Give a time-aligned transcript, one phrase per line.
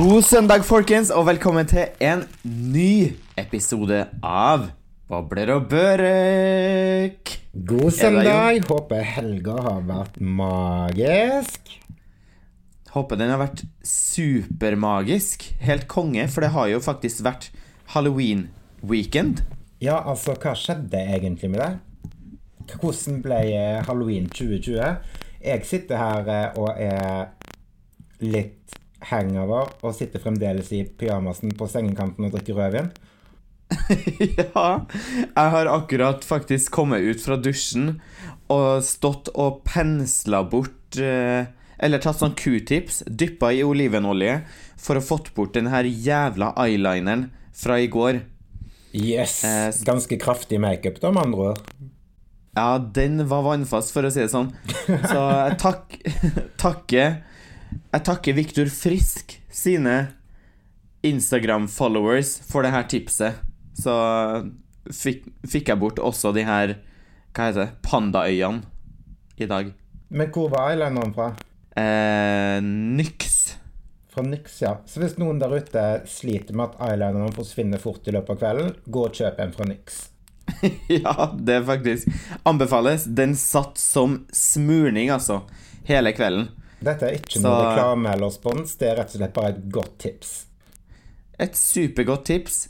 [0.00, 4.62] God søndag, folkens, og velkommen til en ny episode av
[5.10, 7.34] Bobler og børek.
[7.52, 8.62] God søndag.
[8.70, 11.74] Håper helga har vært magisk.
[12.94, 15.50] Håper den har vært supermagisk.
[15.60, 17.50] Helt konge, for det har jo faktisk vært
[17.92, 19.44] halloween-weekend.
[19.84, 22.78] Ja, altså, hva skjedde egentlig med det?
[22.78, 24.80] Hvordan ble eh, halloween 2020?
[25.44, 27.34] Jeg sitter her eh, og er
[28.24, 32.90] litt hangover og sitter fremdeles i pyjamasen på sengekanten og drikker rødvin.
[34.40, 34.64] ja,
[35.22, 38.00] jeg har akkurat faktisk kommet ut fra dusjen
[38.50, 41.46] og stått og pensla bort eh,
[41.78, 44.40] Eller tatt sånn q-tips, dyppa i olivenolje,
[44.76, 48.18] for å fått bort den her jævla eyelineren fra i går.
[48.92, 49.38] Yes.
[49.48, 51.62] Eh, Ganske kraftig makeup, da, med andre ord.
[52.58, 54.50] Ja, den var vannfast, for å si det sånn.
[54.84, 55.96] Så jeg takk,
[56.66, 57.20] takker
[57.90, 59.96] Jeg takker Viktor Frisk sine
[61.06, 63.40] Instagram-followers for det her tipset.
[63.78, 63.94] Så
[64.92, 66.76] fikk, fikk jeg bort også de her
[67.30, 67.70] Hva heter det?
[67.86, 68.66] Pandaøyene
[69.40, 69.70] i dag.
[70.10, 71.30] Men hvor var eyelineren fra?
[71.78, 73.36] Eh, Nyx.
[74.10, 74.74] Fra Nyx, ja.
[74.90, 78.72] Så hvis noen der ute sliter med at eyelineren forsvinner fort i løpet av kvelden,
[78.90, 80.00] gå og kjøp en fra Nyx.
[81.04, 82.10] ja, det faktisk
[82.42, 83.06] anbefales.
[83.06, 85.44] Den satt som smurning, altså,
[85.88, 86.50] hele kvelden.
[86.80, 89.96] Dette er ikke noe reklame eller spons, det er rett og slett bare et godt
[90.00, 90.30] tips.
[91.40, 92.62] Et supergodt tips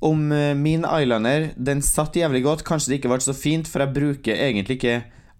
[0.00, 1.50] om eh, min eyeliner.
[1.56, 2.64] Den satt jævlig godt.
[2.66, 4.96] Kanskje det ikke ble så fint, for jeg bruker egentlig ikke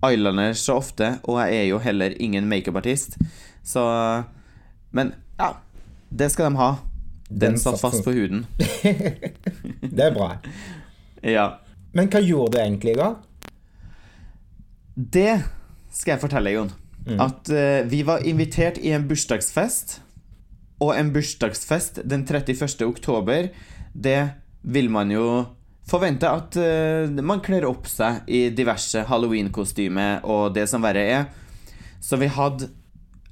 [0.06, 3.18] eyeliner så ofte, og jeg er jo heller ingen makeupartist.
[3.66, 3.82] Så
[4.90, 5.54] Men ja,
[6.10, 6.70] det skal de ha.
[7.30, 8.46] Den, Den satt fast på huden.
[9.96, 10.36] Det er bra.
[11.20, 11.58] Ja.
[11.92, 13.10] Men hva gjorde du egentlig, da?
[14.96, 15.42] Det
[15.92, 16.70] skal jeg fortelle, Jon.
[17.18, 20.00] At uh, vi var invitert i en bursdagsfest.
[20.80, 22.84] Og en bursdagsfest den 31.
[22.86, 23.50] oktober,
[23.92, 24.20] det
[24.62, 25.24] vil man jo
[25.90, 31.26] forvente at uh, man kler opp seg i diverse halloween-kostyme og det som verre er.
[32.00, 32.70] Så vi hadde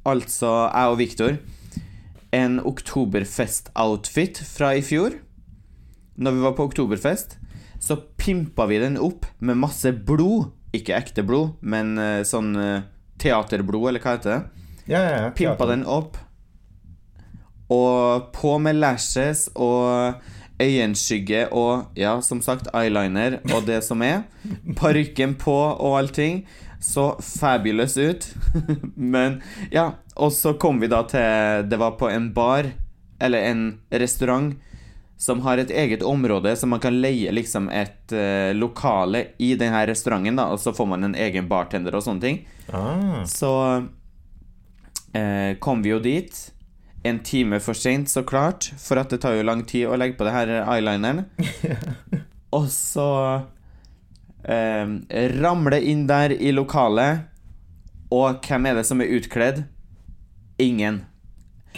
[0.09, 1.39] altså, jeg og Viktor,
[2.35, 5.17] en oktoberfest-outfit fra i fjor.
[6.19, 7.39] Når vi var på oktoberfest,
[7.81, 10.51] så pimpa vi den opp med masse blod.
[10.75, 12.83] Ikke ekte blod, men uh, sånn eh,
[13.19, 14.65] teaterblod, eller hva heter det?
[14.89, 15.31] Ja, ja, ja.
[15.37, 16.17] Pimpa den opp.
[17.69, 20.17] Og på med lashes og
[20.59, 24.25] øyenskygge og ja, som sagt, eyeliner og det som er.
[24.79, 26.47] Parykken på og allting.
[26.81, 28.29] Så fabulous ut.
[28.97, 29.43] Men
[29.75, 32.71] ja, og så kom vi da til Det var på en bar,
[33.21, 34.55] eller en restaurant,
[35.19, 39.81] som har et eget område, så man kan leie liksom et uh, lokale i denne
[39.91, 42.39] restauranten, da, og så får man en egen bartender og sånne ting.
[42.71, 43.51] Ah, Så
[43.83, 46.39] uh, kom vi jo dit.
[47.03, 50.19] En time for seint, så klart, for at det tar jo lang tid å legge
[50.19, 51.25] på det her eyelineren.
[52.59, 53.09] Og så
[54.47, 54.87] uh,
[55.43, 57.27] ramle inn der i lokalet,
[58.09, 59.65] og hvem er det som er utkledd?
[60.63, 61.03] Ingen.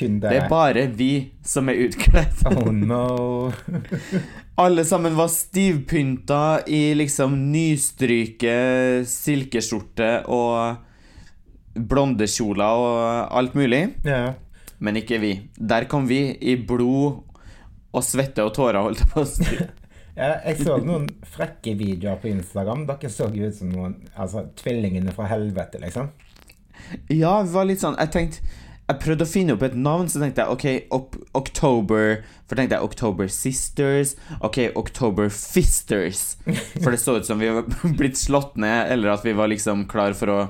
[0.01, 0.43] Kun Det det.
[0.43, 1.13] er bare vi
[1.45, 2.45] som er utkledd.
[2.51, 3.53] Oh no.
[4.65, 8.57] Alle sammen var stivpynta i liksom nystryke
[9.09, 10.87] silkeskjorte og
[11.81, 13.83] blondekjoler og alt mulig.
[14.05, 14.35] Yeah.
[14.81, 15.35] Men ikke vi.
[15.57, 17.23] Der kom vi i blod
[17.91, 19.47] og svette og tårer, holdt jeg på å si.
[20.21, 20.35] ja.
[20.45, 22.85] Jeg så noen frekke videoer på Instagram.
[22.91, 26.11] Dere så jo ut som noen Altså, tvillingene fra helvete, liksom.
[27.13, 28.55] Ja, det var litt sånn Jeg tenkte
[28.91, 30.51] Jeg prøvde å finne opp et navn, så tenkte jeg
[30.91, 34.17] OK, October For tenkte jeg October Sisters.
[34.43, 36.35] OK, October Fisters.
[36.81, 37.69] For det så ut som vi var
[38.01, 40.41] blitt slått ned, eller at vi var liksom klar for å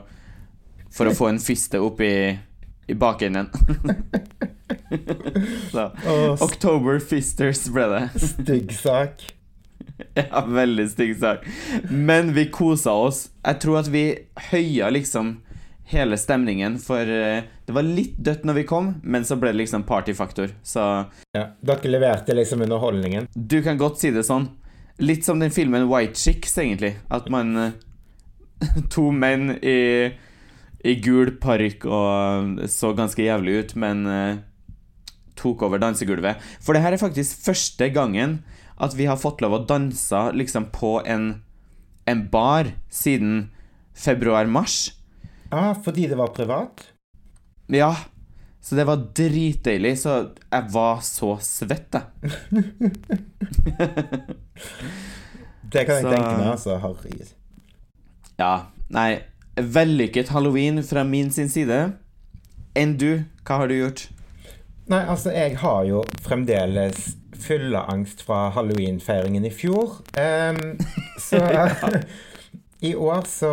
[0.90, 2.32] For å få en fiste opp i,
[2.90, 3.50] i bakenden.
[5.74, 5.90] så
[6.40, 8.02] October Fisters ble det.
[8.24, 9.28] stygg sak.
[10.16, 11.44] Ja, veldig stygg sak.
[11.90, 13.28] Men vi kosa oss.
[13.44, 14.04] Jeg tror at vi
[14.50, 15.36] høya liksom
[15.90, 19.62] hele stemningen, for eh, det var litt dødt når vi kom, men så ble det
[19.64, 20.54] liksom partyfaktor.
[20.62, 20.86] Så
[21.34, 21.48] Ja.
[21.62, 23.28] Dere leverte liksom underholdningen.
[23.34, 24.48] du kan godt si det sånn.
[25.00, 26.96] Litt som den filmen White Chicks, egentlig.
[27.10, 27.70] At man eh,
[28.94, 30.12] To menn i,
[30.84, 34.36] i gul parykk og så ganske jævlig ut, men eh,
[35.40, 36.36] tok over dansegulvet.
[36.60, 38.42] For det her er faktisk første gangen
[38.80, 41.42] at vi har fått lov å danse liksom på en,
[42.08, 43.50] en bar siden
[43.96, 44.92] februar-mars.
[45.50, 46.84] Ah, fordi det var privat?
[47.70, 47.96] Ja,
[48.60, 49.96] så det var dritdeilig.
[49.98, 50.14] Så
[50.52, 52.04] jeg var så svett, jeg.
[55.72, 56.76] Det kan jeg Så- tenke meg, altså.
[56.82, 57.10] Harry.
[58.38, 58.54] Ja,
[58.90, 59.20] nei
[59.60, 61.92] Vellykket halloween fra min sin side.
[62.74, 64.06] Enn du, hva har du gjort?
[64.88, 67.10] Nei, altså, jeg har jo fremdeles
[67.40, 69.98] fylleangst fra halloweenfeiringen i fjor.
[70.16, 70.78] Um,
[71.18, 71.42] så
[72.90, 73.50] i år så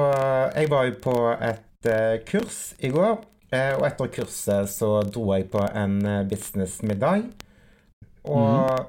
[0.56, 3.20] Jeg var jo på et eh, kurs i går,
[3.52, 7.28] eh, og etter kurset så dro jeg på en eh, businessmiddag.
[8.28, 8.88] Og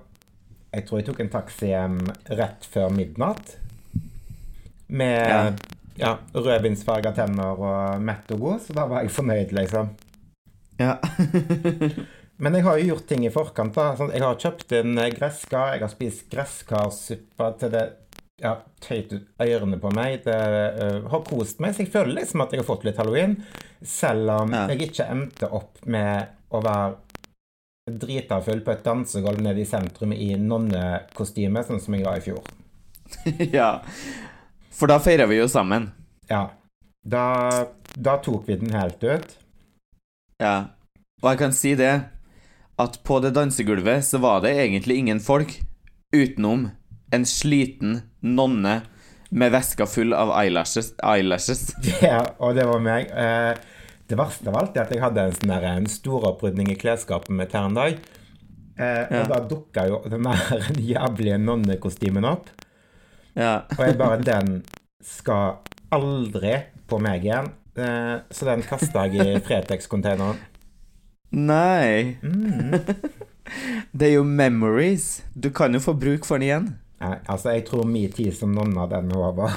[0.72, 2.00] jeg tror jeg tok en taxi hjem
[2.38, 3.56] rett før midnatt.
[4.88, 5.52] Med Ja.
[5.96, 9.92] ja, rødvinsfarga tenner og mett og god, så da var jeg fornøyd, liksom.
[10.78, 10.96] Ja.
[12.40, 13.74] Men jeg har jo gjort ting i forkant.
[13.74, 13.96] da.
[13.98, 17.86] Sånn, jeg har kjøpt inn gresskar, jeg har spist gresskarsuppe til det
[18.42, 18.54] ja,
[18.84, 19.12] tøyt
[19.42, 20.22] ørene på meg.
[20.26, 20.36] Det
[20.78, 23.36] uh, har kost meg, så jeg føler liksom at jeg har fått litt halloween.
[23.82, 24.66] Selv om Ja.
[24.70, 26.96] jeg ikke endte opp med å være
[27.98, 32.24] drita full på et dansegulv nede i sentrum i nonnekostyme, sånn som jeg var i
[32.24, 32.42] fjor.
[33.58, 33.70] ja.
[34.74, 35.90] For da feira vi jo sammen.
[36.28, 36.50] Ja.
[37.08, 37.24] Da,
[37.96, 39.38] da tok vi den helt ut.
[40.42, 40.74] Ja.
[41.22, 41.94] Og jeg kan si det,
[42.78, 45.56] at på det dansegulvet så var det egentlig ingen folk
[46.14, 46.68] utenom
[47.10, 48.80] en sliten nonne
[49.30, 50.94] med veska full av eyelashes.
[51.04, 51.66] eyelashes.
[52.02, 53.10] Ja, og det var meg.
[53.12, 53.54] Eh,
[54.08, 57.28] det verste av alt er at jeg hadde en sånn der, en storopprydning i klesskapet
[57.36, 57.98] mitt her en dag.
[58.78, 59.22] Eh, Ja.
[59.24, 62.48] Og da dukka jo den der jævlige nonnekostymen opp.
[63.36, 63.64] Ja.
[63.76, 64.62] Og jeg bare Den
[65.04, 65.58] skal
[65.94, 66.56] aldri
[66.88, 67.52] på meg igjen.
[67.78, 70.40] Eh, så den kasta jeg i Fretex-containeren.
[71.32, 72.16] Nei.
[73.92, 75.22] Det er jo memories.
[75.34, 76.66] Du kan jo få bruk for den igjen.
[76.98, 79.54] Nei, altså, jeg tror min tid som nonne, den er over.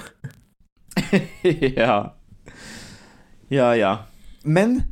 [1.81, 1.95] ja.
[3.51, 3.93] Ja, ja.
[4.43, 4.83] Men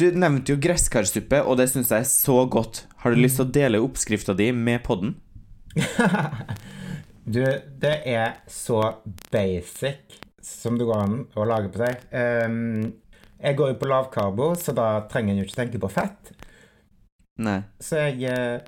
[0.00, 2.86] du nevnte jo gresskarsuppe, og det syns jeg er så godt.
[3.04, 5.16] Har du lyst til å dele oppskrifta di med podden?
[7.22, 7.38] Du,
[7.78, 8.80] det er så
[9.30, 12.00] basic som det går an å lage på seg.
[12.10, 12.88] Um,
[13.38, 16.32] jeg går jo på lavkarbo, så da trenger en jo ikke tenke på fett.
[17.42, 17.60] Nei.
[17.78, 18.64] Så jeg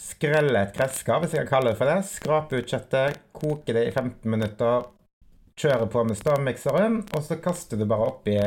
[0.00, 2.00] skreller et gresskar, hvis jeg kan kalle det for det.
[2.08, 4.88] Skrape ut kjøttet, koke det i 15 minutter,
[5.60, 8.38] kjøre på med stavmikseren, og så kaster du bare oppi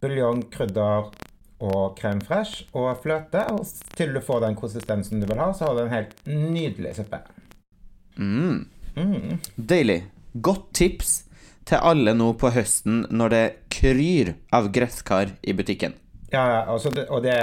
[0.00, 1.10] buljong, krydder
[1.60, 3.66] og krem fresh og fløte, og
[3.96, 7.20] til du får den konsistensen du vil ha, så har du en helt nydelig suppe.
[8.16, 8.66] Mm.
[8.96, 9.36] Mm.
[9.56, 10.02] Deilig.
[10.32, 11.20] Godt tips
[11.68, 15.94] til alle nå på høsten når det kryr av gresskar i butikken.
[16.30, 17.36] Ja, altså det, og det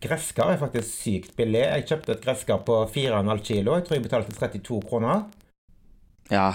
[0.00, 1.60] gresskar er faktisk sykt billig.
[1.60, 3.74] Jeg kjøpte et gresskar på 4,5 kilo.
[3.76, 5.26] Jeg tror jeg betalte 32 kroner.
[6.32, 6.54] Ja,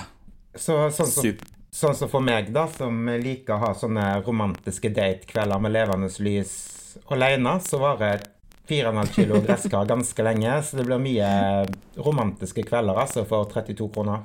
[0.56, 1.36] Så sånn som.
[1.76, 6.54] Sånn som for meg, da, som liker å ha sånne romantiske datekvelder med levende lys
[7.12, 8.24] alene, så varer
[8.70, 10.54] 4,5 kilo gresskar ganske lenge.
[10.64, 11.28] Så det blir mye
[12.00, 14.24] romantiske kvelder altså, for 32 kroner.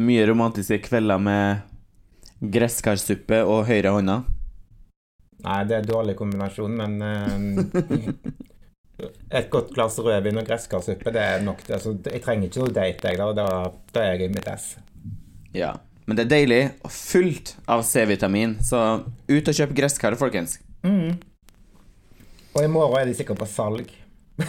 [0.00, 1.60] Mye romantiske kvelder med
[2.40, 4.22] gresskarsuppe og høyre hånda.
[5.44, 7.98] Nei, det er en dårlig kombinasjon, men eh,
[9.30, 11.60] Et godt glass rødvin og gresskarsuppe, det er nok.
[11.66, 11.76] det.
[11.76, 13.20] Altså, jeg trenger ikke noe date, jeg.
[13.20, 13.46] Da, da,
[13.94, 14.72] da er jeg i mitt ess.
[15.54, 15.76] Ja.
[16.08, 18.80] Men det er deilig og fullt av C-vitamin, så
[19.28, 20.56] ut og kjøp gresskar, folkens.
[20.82, 23.92] Og i morgen er de sikkert på salg.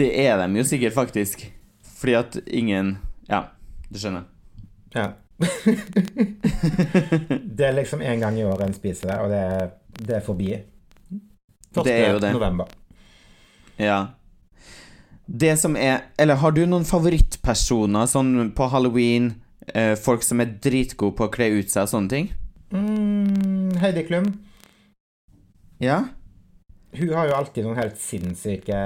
[0.00, 1.42] Det er de jo sikkert, faktisk.
[1.98, 3.48] Fordi at ingen Ja,
[3.90, 4.28] du skjønner.
[4.94, 5.08] Ja.
[7.56, 9.70] det er liksom én gang i året en spiser det, og det er,
[10.00, 10.48] det er forbi.
[10.54, 10.60] 1.
[11.84, 12.32] Det er jo det.
[12.34, 12.66] november.
[13.80, 14.00] Ja.
[15.30, 19.30] Det som er Eller har du noen favorittpersoner sånn på halloween?
[19.70, 22.26] Eh, folk som er dritgode på å kle ut seg og sånne ting?
[22.74, 24.26] Mm, Heidi Klum.
[25.82, 25.98] Ja?
[26.96, 28.78] Hun har jo alltid noen helt sinnssyke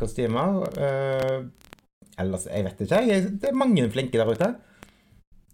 [0.00, 0.48] kostymer.
[0.74, 1.38] Eh,
[2.18, 3.02] ellers, jeg vet ikke.
[3.06, 4.50] Jeg, det er mange flinke der ute.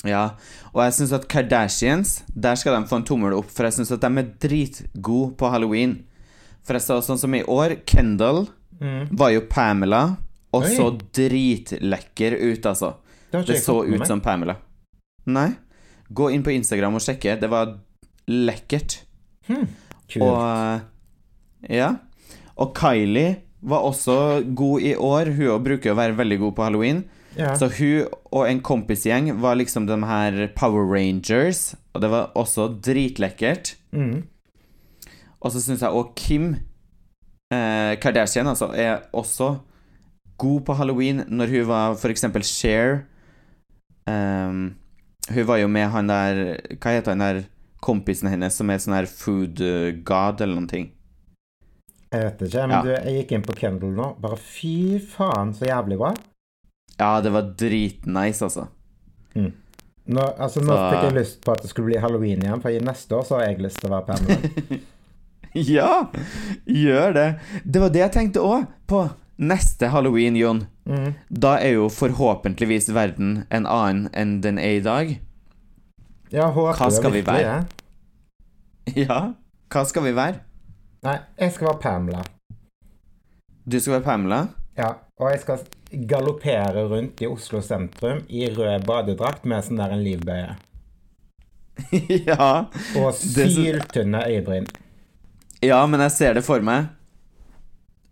[0.06, 0.30] Ja.
[0.74, 3.90] Og jeg syns at Kardashians, der skal de få en tommel opp, for jeg syns
[3.92, 6.04] at de er dritgode på halloween.
[6.62, 8.46] For jeg så sånn som i år, Kendal
[8.80, 9.08] Mm.
[9.18, 10.16] var jo Pamela,
[10.54, 10.68] og Oi.
[10.76, 12.94] så dritlekker ut, altså.
[13.32, 14.54] Det Det så ut som Pamela.
[15.26, 15.50] Nei.
[16.14, 17.40] Gå inn på Instagram og sjekke.
[17.40, 17.74] Det var
[18.28, 19.00] lekkert.
[19.48, 20.22] Kult.
[20.22, 20.80] Og eh,
[21.76, 21.96] Ja.
[22.56, 25.34] Og Kylie var også god i år.
[25.34, 27.04] Hun bruker å være veldig god på halloween.
[27.38, 27.52] Ja.
[27.58, 32.68] Så hun og en kompisgjeng var liksom de her Power Rangers, og det var også
[32.82, 33.76] dritlekkert.
[33.92, 34.24] Mm.
[35.40, 36.48] Og så syns jeg òg Kim
[37.54, 39.54] eh, Kardashian altså, er også
[40.38, 43.04] god på halloween når hun var for eksempel Cher.
[44.10, 44.74] Ehm,
[45.30, 46.38] hun var jo med han der
[46.80, 47.40] Hva heter han der
[47.84, 50.86] kompisen hennes som er sånn her food eh, god eller noen ting?
[52.08, 52.82] Jeg vet ikke, men Ja.
[52.82, 54.06] du, jeg gikk inn på Kendal nå.
[54.22, 56.14] Bare fy faen, så jævlig bra.
[56.98, 58.66] Ja, det var dritnice, altså.
[60.08, 62.70] Nå, altså, nå Så- fikk jeg lyst på at det skulle bli halloween igjen, for
[62.70, 64.78] i neste år så har jeg lyst til å være Pamela.
[65.54, 66.10] Ja,
[66.68, 67.28] gjør det.
[67.64, 68.98] Det var det jeg tenkte òg på
[69.40, 70.60] neste halloween, Jon.
[70.86, 71.14] Mm.
[71.30, 75.14] Da er jo forhåpentligvis verden en annen enn den er i dag.
[76.30, 77.54] Ja, håper Hva skal vi være?
[78.94, 79.18] Ja,
[79.72, 80.40] hva skal vi være?
[81.08, 82.22] Nei, jeg skal være Pamela.
[83.68, 84.42] Du skal være Pamela?
[84.78, 89.94] Ja, og jeg skal galoppere rundt i Oslo sentrum i rød badedrakt med sånn der
[89.94, 90.56] en livbøye.
[92.28, 92.50] ja.
[92.98, 94.68] Og syltynne øyebryn.
[95.64, 96.92] Ja, men jeg ser det for meg.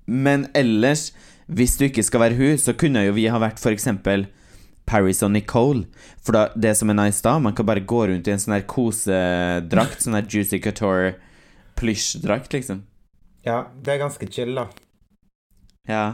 [0.06, 1.10] Men ellers,
[1.46, 4.26] hvis du ikke skal være hun, så kunne jo vi ha vært eksempel
[4.86, 5.86] Paris og Nicole.
[6.22, 8.56] For da, det som er nice da, man kan bare gå rundt i en sånn
[8.56, 10.02] her kosedrakt.
[10.02, 11.16] sånn her Juicy Couture
[11.76, 12.84] plysjdrakt, liksom.
[13.46, 14.68] Ja, det er ganske chill, da.
[15.86, 16.04] Ja.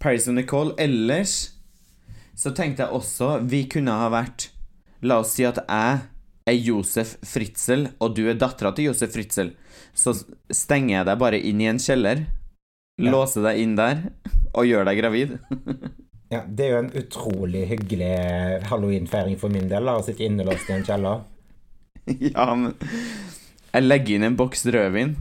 [0.00, 0.74] Paris og Nicole.
[0.78, 1.54] Ellers
[2.38, 4.50] så tenkte jeg også vi kunne ha vært
[5.02, 6.00] La oss si at jeg
[6.48, 9.52] er Josef Fritzel, og du er dattera til Josef Fritzel.
[9.94, 10.14] Så
[10.50, 12.24] stenger jeg deg bare inn i en kjeller,
[12.98, 13.12] Ja.
[13.14, 14.00] låser deg inn der,
[14.58, 15.36] og gjør deg gravid.
[16.28, 18.08] Ja, Det er jo en utrolig hyggelig
[18.68, 21.22] halloweenfeiring for min del, å sitte innelåst i en kjeller.
[22.34, 22.74] ja, men
[23.72, 25.14] Jeg legger inn en boks rødvin.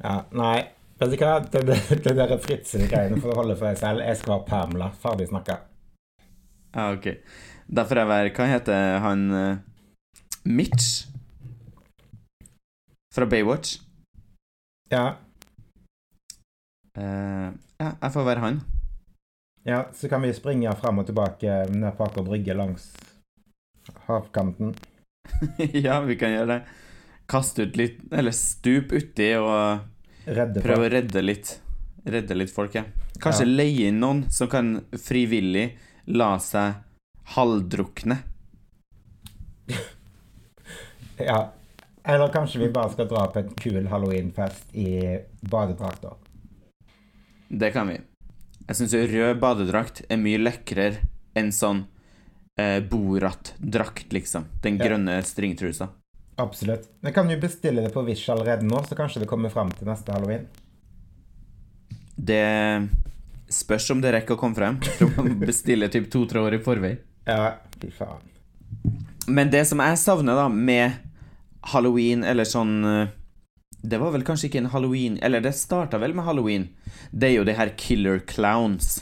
[0.00, 0.62] Ja, nei,
[1.00, 1.32] vet du hva?
[1.40, 1.62] Det,
[2.04, 4.04] det, der Fritzel-greiene får holde for deg selv.
[4.04, 4.90] Jeg skal være Pamela.
[5.02, 5.60] Ferdig snakka.
[6.76, 7.10] Ja, ok.
[7.66, 9.60] Da får jeg være Hva heter han eh,
[10.46, 11.06] Mitch?
[13.14, 13.78] Fra Baywatch?
[14.92, 15.16] Ja,
[16.96, 18.60] Uh, ja, jeg får være han.
[19.68, 22.86] ja, så kan vi springe fram og tilbake ned på Aker Brygge langs
[24.06, 24.72] havkanten.
[25.86, 26.60] ja, vi kan gjøre det.
[27.28, 29.82] Kaste ut litt Eller stup uti og
[30.26, 30.78] Redde folk.
[30.78, 31.60] å redde litt
[32.06, 32.84] Redde litt folk, ja.
[33.18, 33.50] Kanskje Ja.
[33.62, 35.72] leie inn noen som kan frivillig
[36.06, 36.74] la seg
[37.34, 38.18] halvdrukne.
[41.18, 41.52] Ja.
[42.04, 46.12] Eller kanskje vi bare skal dra på en kul halloweenfest i badedrakter.
[47.48, 47.96] Det kan vi.
[48.68, 51.00] Jeg syns rød badedrakt er mye lekrere
[51.34, 51.84] enn sånn
[52.60, 54.46] eh, Borat-drakt, liksom.
[54.62, 55.88] Den grønne stringtrusa.
[56.36, 56.88] Absolutt.
[57.00, 59.88] Men kan du bestille det på Wish allerede nå, så kanskje det kommer fram til
[59.88, 60.44] neste halloween.
[62.16, 62.88] Det
[63.52, 64.78] spørs om det rekker å komme frem.
[64.84, 66.96] Jeg tror man bestiller typ to-tre år i forvei.
[67.28, 68.24] Ja, fy faen.
[69.26, 71.00] Men det som jeg savner da med
[71.72, 73.14] halloween, eller sånn eh,
[73.82, 76.68] Det var vel kanskje ikke en halloween Eller det starta vel med halloween.
[77.10, 79.00] Det er jo de her killer clowns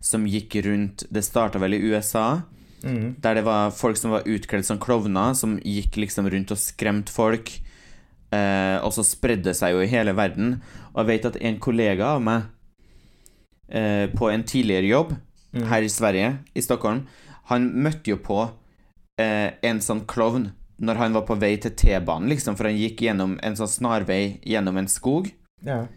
[0.00, 2.42] som gikk rundt Det starta vel i USA,
[2.82, 3.16] Mm.
[3.20, 7.12] der det var folk som var utkledd som klovner, som gikk liksom rundt og skremte
[7.12, 7.50] folk.
[8.32, 10.62] Eh, og så spredde seg jo i hele verden.
[10.94, 12.42] Og jeg vet at en kollega av meg
[13.68, 15.16] eh, på en tidligere jobb
[15.52, 15.64] Mm.
[15.66, 17.06] her i Sverige, i Stockholm,
[17.50, 18.36] han møtte jo på
[19.18, 23.02] eh, en sånn klovn når han var på vei til T-banen, liksom, for han gikk
[23.02, 25.32] gjennom en sånn snarvei gjennom en skog,
[25.66, 25.88] Ja.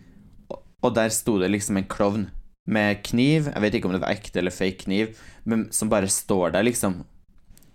[0.82, 2.26] og der sto det liksom en klovn
[2.66, 6.08] med kniv, jeg vet ikke om det var ekte eller fake kniv, men som bare
[6.12, 7.02] står der, liksom.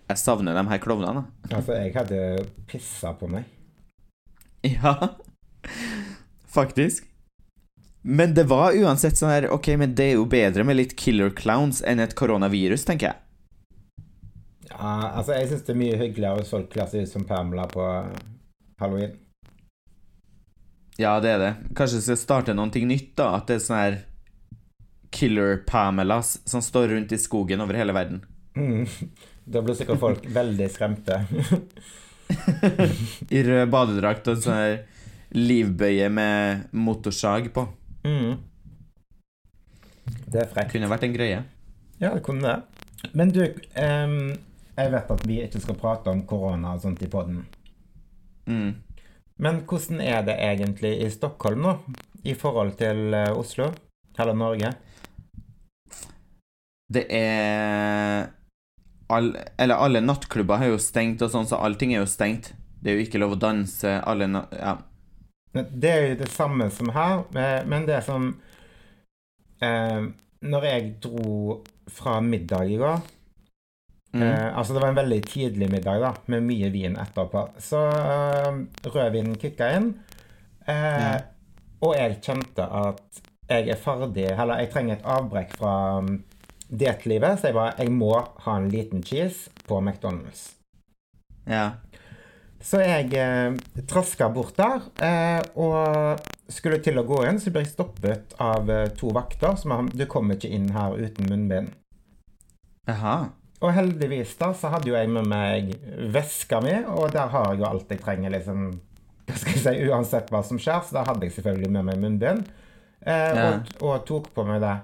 [0.08, 1.26] Jeg savner de her klovnene.
[1.50, 3.44] Altså, jeg hadde pissa på meg.
[4.64, 4.94] Ja,
[6.48, 7.04] faktisk.
[8.02, 11.30] Men det var uansett sånn her Ok, men det er jo bedre med litt killer
[11.34, 13.18] clowns enn et koronavirus, tenker jeg.
[14.70, 17.66] Ja, altså, jeg syns det er mye hyggeligere hvis folk kler seg ut som Pamela
[17.70, 17.84] på
[18.80, 19.16] halloween.
[20.98, 21.50] Ja, det er det.
[21.78, 23.34] Kanskje vi skal starte noe nytt, da.
[23.38, 23.98] At det er sånn her
[25.10, 28.22] Killer Pamelas som står rundt i skogen over hele verden.
[28.56, 28.86] Mm.
[29.44, 31.24] Da blir sikkert folk veldig skremte.
[33.28, 34.74] I rød badedrakt og sånn her
[35.32, 37.64] livbøye med motorsag på.
[38.04, 38.36] Mm.
[40.28, 40.72] Det er frekt.
[40.72, 41.40] Kunne vært en greie.
[41.98, 42.58] Ja, det kunne det.
[43.16, 44.18] Men du, um,
[44.78, 47.42] jeg vet at vi ikke skal prate om korona og sånt i poden.
[48.48, 48.76] Mm.
[49.38, 51.76] Men hvordan er det egentlig i Stockholm nå,
[52.26, 53.68] i forhold til eh, Oslo?
[54.18, 54.72] Eller Norge?
[56.88, 58.30] Det er
[59.12, 62.52] all, Eller alle nattklubber har jo stengt og sånn, så allting er jo stengt.
[62.80, 63.98] Det er jo ikke lov å danse.
[64.06, 64.78] Alle na Ja.
[65.52, 68.28] Det er jo det samme som her, eh, men det som
[69.64, 70.02] eh,
[70.44, 73.00] Når jeg dro fra middag i går
[74.14, 74.22] Mm.
[74.22, 77.42] eh, Altså, det var en veldig tidlig middag, da, med mye vin etterpå.
[77.60, 79.90] Så eh, rødvinen kicka inn,
[80.66, 81.26] eh, mm.
[81.84, 86.22] og jeg kjente at jeg er ferdig Eller jeg trenger et avbrekk fra um,
[86.70, 88.12] diettlivet, så jeg bare Jeg må
[88.44, 90.54] ha en liten cheese på McDonald's.
[91.46, 91.70] ja.
[92.60, 93.54] Så jeg eh,
[93.86, 96.18] traska bort der, eh, og
[96.50, 99.54] skulle til å gå inn, så ble jeg stoppet av eh, to vakter.
[99.56, 101.68] Som har, du kommer ikke inn her uten munnbind.
[102.90, 103.28] Aha.
[103.62, 105.70] Og heldigvis da, så hadde jo jeg med meg
[106.14, 108.66] veska mi, og der har jeg jo alt jeg trenger, liksom.
[109.28, 112.02] hva skal jeg si, uansett hva som skjer, så da hadde jeg selvfølgelig med meg
[112.04, 112.46] munnbind.
[113.06, 113.48] Eh, Ja.
[113.52, 114.76] og, og tok på meg det.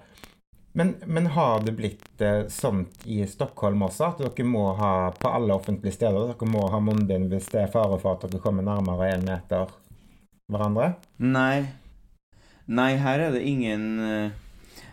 [0.76, 5.30] Men, men har det blitt eh, sånt i Stockholm også, at dere må ha på
[5.30, 8.66] alle offentlige steder dere må ha munnbind hvis det er fare for at dere kommer
[8.66, 9.70] nærmere én meter
[10.50, 10.88] hverandre?
[11.22, 11.64] Nei.
[12.66, 14.32] Nei, her er det ingen eh,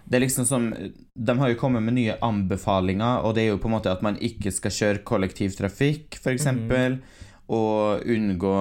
[0.05, 0.67] Det er liksom som
[1.15, 4.03] De har jo kommet med nye anbefalinger, og det er jo på en måte at
[4.05, 7.01] man ikke skal kjøre kollektivtrafikk, f.eks., Mhm.
[7.51, 8.55] og unngå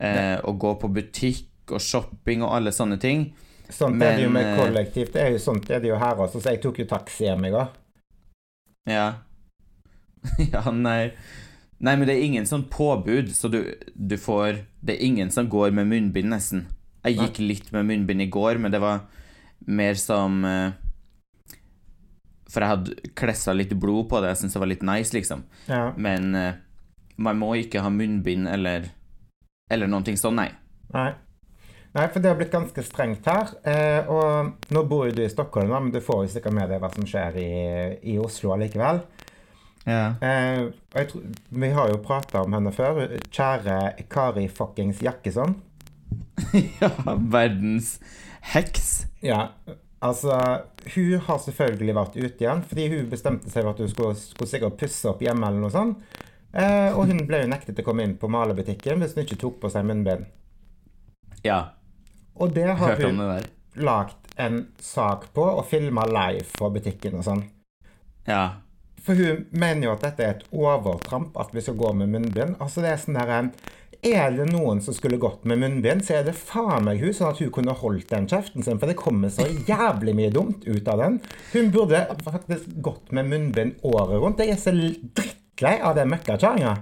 [0.00, 3.28] eh, å gå på butikk og shopping og alle sånne ting.
[3.68, 5.12] Sånt er det jo med eh, kollektivt.
[5.12, 7.44] Det er jo sånt er det jo her også, så jeg tok jo taxi hjem
[7.48, 7.68] i går.
[8.88, 9.08] Ja.
[10.52, 11.12] ja, nei
[11.78, 13.60] Nei, men det er ingen sånn påbud, så du,
[13.94, 16.64] du får Det er ingen som går med munnbind, nesten.
[17.06, 19.04] Jeg gikk litt med munnbind i går, men det var
[19.70, 20.74] mer som eh,
[22.50, 25.46] For jeg hadde klessa litt blod på det, jeg syntes det var litt nice, liksom.
[25.70, 25.84] Ja.
[25.94, 26.58] Men eh,
[27.22, 28.90] man må ikke ha munnbind eller
[29.70, 30.50] Eller noen ting sånn, nei.
[30.94, 31.12] Nei.
[31.96, 33.54] Nei, for det har blitt ganske strengt her.
[33.66, 36.82] Eh, og nå bor jo du i Stockholm, men du får jo sikkert med deg
[36.82, 37.48] hva som skjer i,
[38.12, 39.00] i Oslo allikevel.
[39.88, 40.12] Ja.
[40.20, 43.00] Eh, tror, vi har jo prata om henne før.
[43.32, 43.78] Kjære
[44.12, 45.56] Kari fuckings Jakkesson.
[46.82, 47.96] ja, verdens
[48.52, 49.06] heks.
[49.24, 49.48] Ja,
[50.00, 50.36] altså
[50.94, 54.50] Hun har selvfølgelig vært ute igjen, fordi hun bestemte seg for at hun skulle, skulle
[54.52, 56.20] sikkert pusse opp hjemme eller noe sånt.
[56.52, 59.58] Eh, og hun ble jo nektet å komme inn på malerbutikken hvis hun ikke tok
[59.64, 60.28] på seg munnbind.
[61.44, 61.58] Ja,
[62.38, 63.42] Og det har hun det
[63.82, 67.42] lagt en sak på og filma live på butikken og sånn.
[68.28, 68.60] Ja.
[69.02, 72.58] For hun mener jo at dette er et overtramp, at vi skal gå med munnbind.
[72.62, 73.50] Altså det Er sånn der,
[74.06, 77.32] er det noen som skulle gått med munnbind, så er det faen meg hun, sånn
[77.32, 78.78] at hun kunne holdt den kjeften sin.
[78.78, 81.18] For det kommer så jævlig mye dumt ut av den.
[81.54, 84.44] Hun burde faktisk gått med munnbind året rundt.
[84.44, 86.76] Jeg er så drittlei av den møkkakjerringa.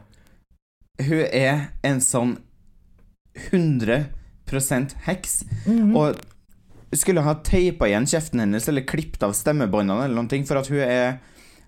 [1.07, 2.37] Hun er en sånn
[3.37, 4.07] 100
[5.07, 5.45] heks.
[5.67, 6.17] Og
[6.95, 10.71] skulle ha teipa igjen kjeften hennes eller klippet av stemmebåndene eller noen ting, for at
[10.71, 11.19] hun er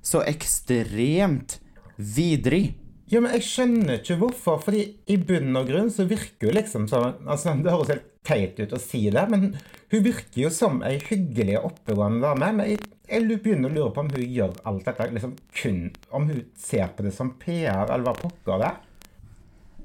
[0.04, 1.58] så ekstremt
[1.96, 2.78] vidrig.
[3.08, 4.60] Ja, men jeg skjønner ikke hvorfor.
[4.62, 8.58] Fordi i bunn og grunn så virker hun liksom som altså Det høres helt teit
[8.60, 9.54] ut å si det, men
[9.88, 12.50] hun virker jo som ei hyggelig og oppegående dame.
[12.58, 15.80] Men jeg, jeg begynner å lure på om hun gjør alt dette liksom kun
[16.12, 18.84] Om hun ser på det som PR, eller hva pokker det er.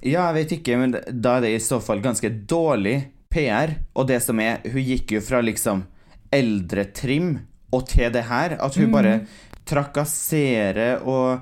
[0.04, 2.98] Ja, jeg vet ikke, men da er det i så fall ganske dårlig
[3.32, 3.78] PR.
[3.96, 5.86] Og det som er, hun gikk jo fra liksom
[6.34, 7.38] eldretrim
[7.74, 9.16] og til det her, at hun bare
[9.70, 11.40] trakasserer og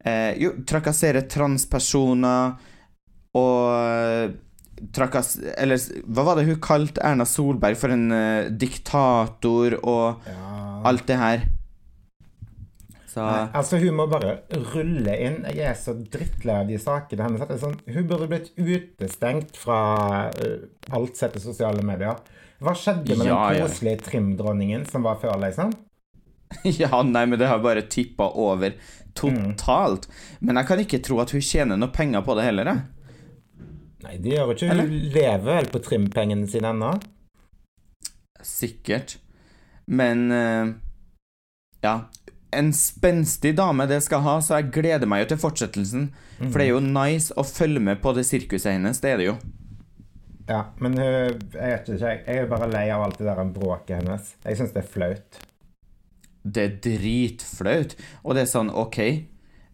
[0.00, 2.56] eh, Jo, trakasserer transpersoner
[3.36, 4.32] og eh,
[4.94, 5.36] trakas...
[5.58, 10.28] Eller hva var det hun kalte Erna Solberg for en eh, diktator og
[10.88, 11.46] alt det her?
[13.18, 14.36] Så Nei, altså Hun må bare
[14.72, 15.40] rulle inn.
[15.50, 17.42] Jeg er så drittlei av de sakene hennes.
[17.48, 19.80] det Sånn, hun burde blitt utestengt fra
[20.30, 22.20] uh, alt sett i sosiale medier.
[22.62, 23.66] Hva skjedde med Ja, den ja.
[23.66, 25.74] koselige trimdronningen som var før, liksom?
[26.80, 28.78] Ja, nei, men det har bare tippa over
[29.18, 30.06] totalt.
[30.40, 33.66] Men jeg kan ikke tro at hun tjener noe penger på det heller, jeg.
[34.06, 34.70] Nei, det gjør hun ikke.
[34.72, 34.88] Eller?
[34.88, 36.92] Hun lever vel på trimpengene sine ennå.
[38.46, 39.18] Sikkert.
[39.90, 40.70] Men uh,
[41.84, 41.96] ja.
[42.56, 46.08] En spenstig dame det skal ha, så jeg gleder meg jo til fortsettelsen.
[46.38, 49.26] For det er jo nice å følge med på det sirkuset hennes, det er det
[49.28, 49.38] jo.
[50.48, 54.32] Ja, men jeg vet ikke, jeg er bare lei av alt det der bråket hennes.
[54.46, 55.40] Jeg syns det er flaut.
[56.48, 57.98] Det er dritflaut.
[58.24, 58.96] Og det er sånn, OK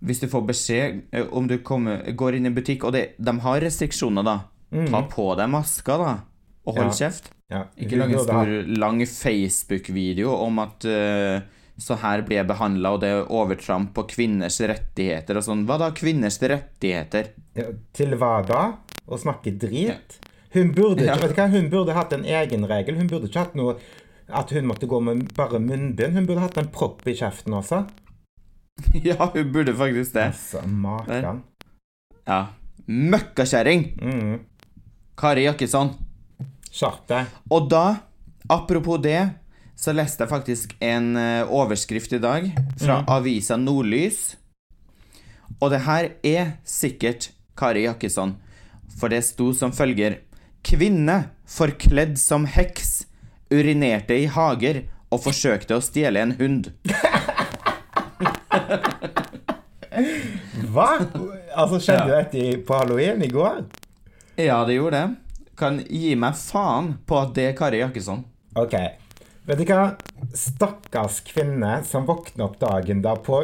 [0.05, 3.37] Hvis du får beskjed eh, om du kommer, går inn i butikk, og det, de
[3.45, 4.37] har restriksjoner, da.
[4.91, 6.13] Ta på deg maska, da.
[6.65, 6.91] Og hold.
[6.91, 6.97] Ja.
[7.05, 7.31] kjeft.
[7.53, 11.45] Ja, Ikke lag en stor, lang Facebook-video om at eh,
[11.79, 15.65] så her blir jeg behandla, og det er overtramp på kvinners rettigheter og sånn.
[15.67, 17.33] Hva da, kvinners rettigheter?
[17.59, 18.63] Ja, Til hva da?
[19.07, 20.21] Å snakke drit?
[20.55, 21.17] Hun burde, Ja.
[21.19, 21.49] vet du hva?
[21.51, 22.95] hun burde hatt en egen regel.
[22.97, 23.77] Hun burde ikke hatt noe
[24.31, 26.15] at hun måtte gå med bare munnbind.
[26.15, 27.83] Hun burde hatt en propp i kjeften også.
[29.05, 30.29] ja, hun burde faktisk det.
[30.31, 31.43] Altså, maken.
[32.27, 32.39] Ja.
[32.87, 33.85] Møkkakjerring!
[34.01, 34.39] Mm.
[35.19, 35.91] Kari Jakkesson.
[36.75, 37.27] Skjerp deg.
[37.55, 37.85] Og da,
[38.51, 39.19] apropos det,
[39.77, 44.37] så leste jeg faktisk en eh, overskrift i dag fra avisa Nordlys.
[45.61, 48.37] Og det her er sikkert Kari Jakkesson,
[48.99, 50.21] for det sto som følger
[50.65, 53.05] Kvinne forkledd som heks
[53.53, 56.71] urinerte i hager og forsøkte å stjele en hund.
[60.75, 60.89] Hva?
[61.55, 63.61] Altså, skjedde dette på halloween i går?
[64.41, 65.45] Ja, det gjorde det.
[65.61, 68.25] Kan gi meg faen på at det er Kari Jakkesson.
[68.59, 68.75] Ok.
[69.45, 69.91] Vet du hva?
[70.33, 73.43] Stakkars kvinne som våkner opp dagen derpå,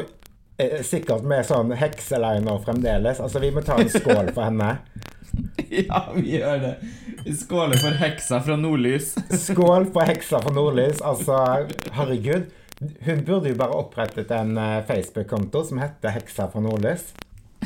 [0.56, 3.20] eh, sikkert med sånn hekseliner fremdeles.
[3.20, 4.76] Altså, vi må ta en skål for henne.
[5.70, 6.70] Ja, vi gjør det.
[7.22, 9.12] Vi skåler for heksa fra Nordlys.
[9.46, 10.98] Skål for heksa fra Nordlys.
[11.06, 11.36] Altså,
[11.94, 12.48] herregud.
[13.06, 17.12] Hun burde jo bare opprettet en eh, Facebook-konto som heter Heksa fra Nordlys.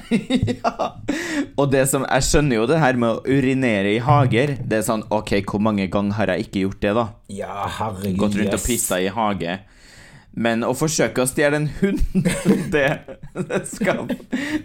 [0.58, 0.72] ja.
[1.56, 4.56] Og det som Jeg skjønner jo det her med å urinere i hager.
[4.60, 7.06] Det er sånn OK, hvor mange ganger har jeg ikke gjort det, da?
[7.32, 8.18] Ja, herregud.
[8.24, 9.60] Gått rundt og pissa i hage.
[10.34, 12.00] Men å forsøke å stjele en hund,
[12.74, 12.88] det,
[13.38, 14.08] det, skal,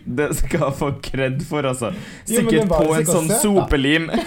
[0.05, 1.91] det skal få kred for, altså.
[2.25, 4.09] Sikkert jo, på en sånn søt, sopelim.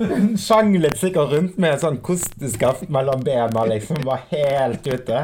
[0.00, 4.00] Hun sjanglet sikkert rundt med en sånn kosteskaft mellom bena, liksom.
[4.08, 5.20] Var helt ute.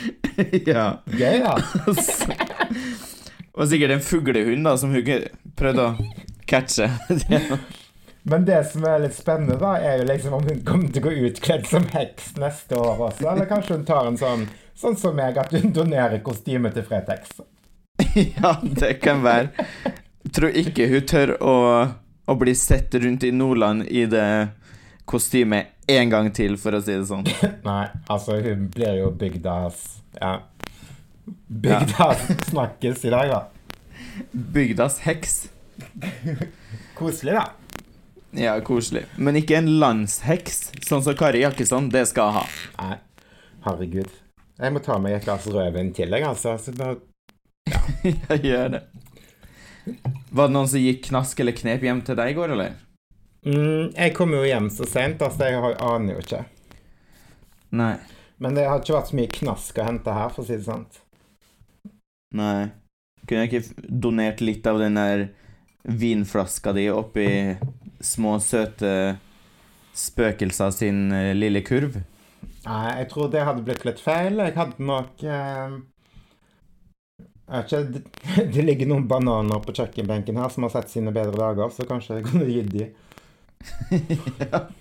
[0.72, 0.86] ja.
[1.06, 1.56] Gøy, da.
[3.58, 5.28] Og sikkert en fuglehund da som hun
[5.58, 6.10] prøvde å
[6.48, 6.88] catche.
[8.30, 11.08] Men det som er litt spennende, da, er jo liksom om hun kommer til å
[11.08, 13.26] gå utkledd som heks neste år også.
[13.32, 14.46] Eller kanskje hun tar en sånn
[14.82, 17.36] sånn som meg, at hun donerer kostyme til Fretex.
[18.14, 19.66] ja, det kan være.
[20.32, 21.56] Tror ikke hun tør å,
[22.26, 24.26] å bli sett rundt i Nordland i det
[25.08, 27.26] kostymet en gang til, for å si det sånn.
[27.68, 29.82] Nei, altså, hun blir jo bygdas
[30.18, 30.38] Ja.
[31.46, 33.42] Bygdas snakkes i dag, da.
[34.32, 35.36] Bygdas heks.
[36.98, 37.48] Koselig, da.
[38.32, 39.04] Ja, koselig.
[39.20, 41.90] Men ikke en landsheks, sånn som Kari Jakkesson.
[41.92, 42.44] Det skal jeg ha.
[42.80, 42.96] Nei,
[43.66, 44.14] herregud.
[44.62, 46.56] Jeg må ta meg et glass rødvin til, jeg, altså.
[46.60, 46.96] Så bare
[48.30, 48.82] Jeg gjør det.
[50.32, 52.78] Var det noen som gikk knask eller knep hjem til deg i går, eller?
[53.46, 55.48] Mm, Jeg kom jo hjem så seint, altså.
[55.50, 56.44] Jeg har- aner jo ikke.
[57.72, 57.96] Nei.
[58.38, 60.64] Men det har ikke vært så mye knask å hente her, for å si det
[60.66, 61.00] sant.
[62.34, 62.70] Nei.
[63.26, 65.28] Kunne jeg ikke donert litt av den der
[65.86, 67.28] vinflaska di oppi
[68.02, 69.18] små, søte
[69.94, 72.00] spøkelser sin eh, lille kurv?
[72.66, 74.38] Nei, jeg tror det hadde blitt litt feil.
[74.42, 75.78] Jeg hadde nok eh,
[77.52, 78.02] jeg vet ikke, det,
[78.56, 82.18] det ligger noen bananer på kjøkkenbenken her som har sett sine bedre dager, så kanskje
[82.20, 82.88] jeg kunne gitt de.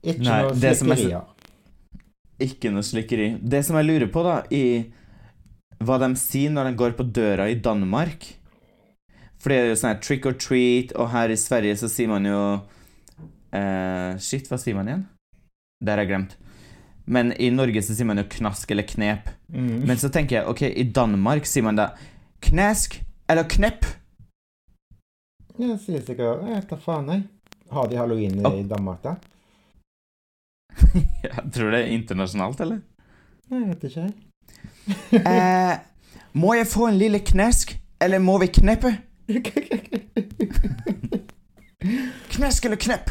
[0.00, 1.24] Ikke Nei, noe er slikkerier.
[2.40, 3.28] Ikke noe slikkeri.
[3.40, 4.88] Det som jeg lurer på, da, i
[5.84, 8.26] hva de sier når de går på døra i Danmark
[9.40, 12.10] For det er jo sånn her trick or treat, og her i Sverige så sier
[12.10, 12.40] man jo
[13.56, 15.06] eh, Shit, hva sier man igjen?
[15.80, 16.34] Det har jeg glemt.
[17.10, 19.30] Men i Norge så sier man jo knask eller knep.
[19.48, 19.86] Mm.
[19.88, 21.90] Men så tenker jeg, ok, i Danmark sier man da
[22.44, 23.88] knask eller knepp.
[25.60, 27.22] Jeg sier sikkert Jeg vet da faen, jeg.
[27.70, 29.16] Har de halloween i Danmark, da?
[31.24, 32.80] Jeg tror det er internasjonalt, eller?
[33.50, 34.14] Jeg vet ikke, jeg.
[35.20, 35.74] Eh,
[36.38, 38.92] må jeg få en lille knesk, eller må vi kneppe?
[42.34, 43.10] knesk eller knepp?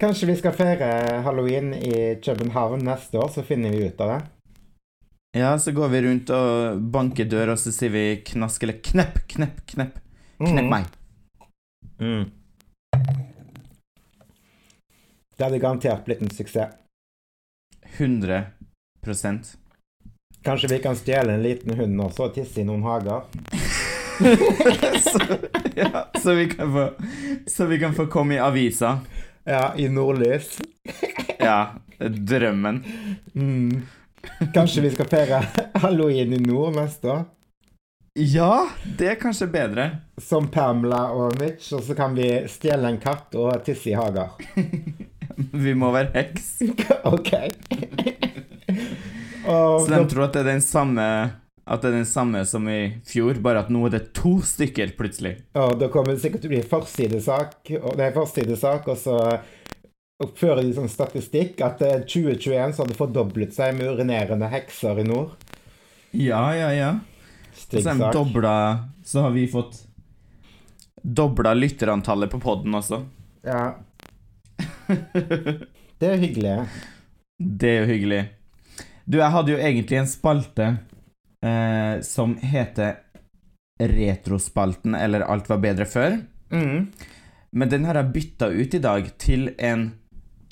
[0.00, 0.88] Kanskje vi skal feire
[1.24, 4.20] halloween i København neste år, så finner vi ut av det.
[5.40, 9.24] Ja, så går vi rundt og banker døra, og så sier vi knask eller knepp,
[9.32, 9.98] knepp, knepp.
[10.38, 10.70] Knepp Mm.
[10.70, 10.84] meg.
[10.84, 11.03] Mm.
[15.36, 16.74] Det hadde garantert blitt en suksess.
[17.96, 19.56] 100%
[20.44, 23.24] Kanskje vi kan stjele en liten hund også og tisse i noen hager?
[25.04, 25.20] så,
[25.80, 26.84] ja, så vi kan få
[27.46, 28.98] Så vi kan få komme i avisa.
[29.44, 30.58] Ja, i nordlys.
[31.38, 32.84] Ja, drømmen.
[33.32, 33.82] Mm.
[34.54, 35.40] Kanskje vi skal feire
[35.84, 37.24] halloween i nord neste år?
[38.14, 39.84] Ja, det er kanskje bedre.
[40.22, 44.30] Som Pamela og Mitch, og så kan vi stjele en katt og tisse i hager.
[45.64, 46.52] Vi må være heks.
[47.14, 47.32] OK.
[49.44, 51.02] Så de tror at det er den samme
[51.68, 54.94] At det er den samme som i fjor, bare at nå er det to stykker
[54.96, 55.34] plutselig.
[55.58, 59.16] Og da kommer det sikkert til å bli forsidesak, og det er forsidesak, og så
[60.22, 65.06] oppfører de sånn statistikk at eh, 2021 så hadde fordoblet seg med urinerende hekser i
[65.08, 65.34] nord.
[66.14, 66.92] Ja, ja, ja.
[67.82, 68.54] Så har de dobla
[69.04, 69.80] Så har vi fått
[71.02, 73.02] dobla lytterantallet på poden også.
[73.44, 73.74] Ja.
[75.98, 76.54] Det er jo hyggelig.
[77.38, 78.20] Det er jo hyggelig.
[79.04, 80.68] Du, jeg hadde jo egentlig en spalte
[81.44, 82.96] eh, som heter
[83.82, 86.16] Retrospalten, eller Alt var bedre før.
[86.54, 86.88] Mm.
[87.52, 89.90] Men den har jeg bytta ut i dag til en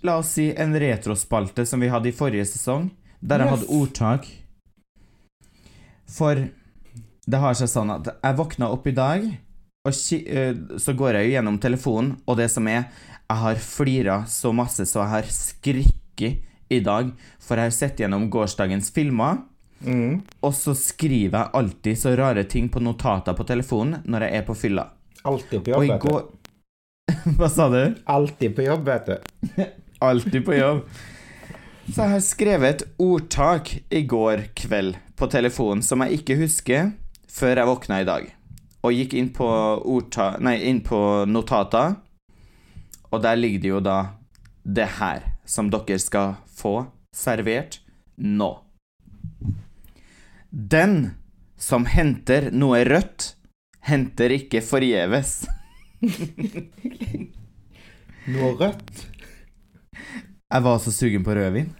[0.02, 2.88] La oss si en retrospalte som vi hadde i forrige sesong,
[3.22, 3.52] der jeg Yes.
[3.54, 4.24] hadde ordtak.
[6.10, 6.40] For
[7.26, 9.26] det har seg sånn at jeg våkna opp i dag,
[9.82, 12.84] og eh, så går jeg jo gjennom telefonen, og det som er
[13.32, 17.08] Jeg har flira så masse så jeg har skrikket i dag,
[17.40, 19.40] for jeg har sett gjennom gårsdagens filmer.
[19.80, 20.20] Mm.
[20.44, 24.46] Og så skriver jeg alltid så rare ting på notater på telefonen når jeg er
[24.46, 24.84] på fylla.
[25.24, 26.08] Alltid på jobb, vet du.
[26.08, 27.80] går Hva sa du?
[28.04, 29.64] Alltid på jobb, vet du.
[30.10, 30.84] Alltid på jobb.
[31.88, 36.92] Så jeg har skrevet et ordtak i går kveld på telefonen som jeg ikke husker
[37.32, 38.30] før jeg våkna i dag.
[38.82, 39.46] og gikk inn på,
[39.86, 40.98] ordta, nei, inn på
[41.30, 41.84] notata,
[43.14, 43.98] og der ligger det jo da
[44.66, 47.78] det her som dere skal få servert
[48.18, 48.50] nå.
[50.50, 51.12] Den
[51.62, 53.36] som henter noe rødt,
[53.86, 55.44] henter ikke forgjeves.
[58.32, 59.06] Noe rødt.
[60.52, 61.70] Jeg var så sugen på rødvin.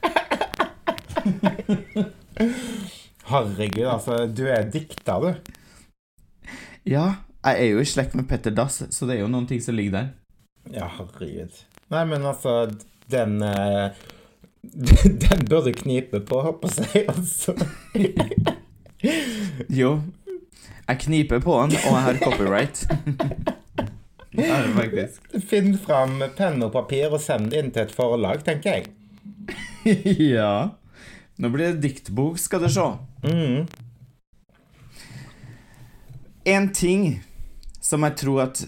[3.28, 4.24] Herregud, altså.
[4.26, 6.50] Du er dikter, du.
[6.88, 7.06] Ja,
[7.44, 9.76] jeg er jo i slekt med Petter Dass, så det er jo noen ting som
[9.78, 10.11] ligger der.
[10.72, 11.62] Ja, herregud.
[11.92, 12.70] Nei, men altså,
[13.11, 13.94] den eh,
[15.22, 17.54] Den bør du knipe på, håper jeg, altså.
[19.78, 19.96] Jo,
[20.88, 22.85] jeg kniper på den, og jeg har copyright.
[24.78, 25.26] Faktisk.
[25.48, 28.92] Finn fram penn og papir og send det inn til et forlag, tenker jeg.
[30.32, 30.70] Ja.
[31.38, 32.85] Nå blir det diktbok, skal du se.
[33.25, 33.66] Mm.
[36.45, 37.23] En ting
[37.81, 38.64] som jeg tror at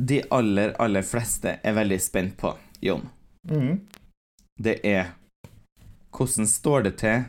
[0.00, 3.08] de aller, aller fleste er veldig spent på, Jon,
[3.48, 3.80] Mm.
[4.60, 5.14] det er
[6.12, 7.22] hvordan står det til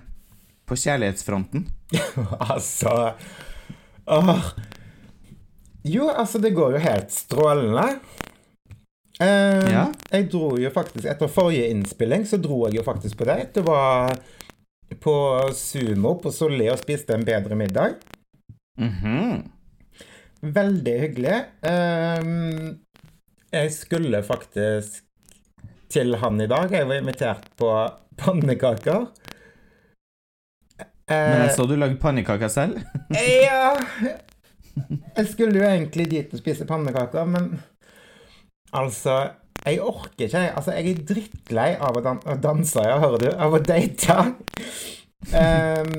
[0.68, 1.68] på kjærlighetsfronten?
[2.52, 3.14] Altså
[4.08, 4.42] Åh.
[5.84, 8.00] Jo, altså, det går jo helt strålende.
[9.22, 9.86] Eh, Ja.
[10.12, 13.54] Jeg dro jo faktisk Etter forrige innspilling så dro jeg jo faktisk på date.
[13.56, 14.16] Det var
[15.00, 15.16] på
[15.56, 17.98] Sumo på Solli og spiste en bedre middag.
[18.80, 19.42] Mhm.
[20.42, 21.38] Veldig hyggelig.
[21.62, 22.80] Um,
[23.54, 25.04] jeg skulle faktisk
[25.92, 26.72] til han i dag.
[26.72, 27.70] Jeg var invitert på
[28.18, 29.06] pannekaker.
[31.12, 32.80] Men jeg Eh, så du lagde pannekaker selv.
[33.46, 33.76] Ja
[35.18, 37.60] Jeg skulle jo egentlig dit og spise pannekaker, men
[38.72, 39.18] altså
[39.62, 40.44] Jeg orker ikke.
[40.58, 44.18] Altså, jeg er drittlei av å, dan å danse, ja, hører du, av å date.
[45.32, 45.96] Um,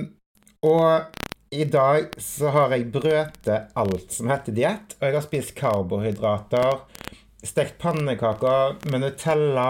[0.67, 5.55] og i dag så har jeg brøtet alt som heter diett, og jeg har spist
[5.59, 6.81] karbohydrater,
[7.45, 9.69] stekt pannekaker med Nutella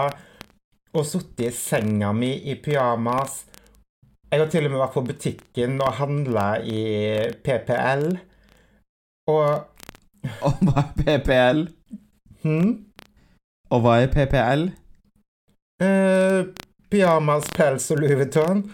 [0.93, 3.43] og sittet i senga mi i pyjamas.
[4.33, 6.81] Jeg har til og med vært på butikken og handla i
[7.45, 8.07] PPL.
[9.33, 9.69] Og
[10.23, 11.67] hva er PPL?
[12.43, 12.92] hm?
[13.73, 14.67] Og hva er PPL?
[15.81, 16.51] Uh,
[16.93, 18.67] pyjamas, pels og luvetårn.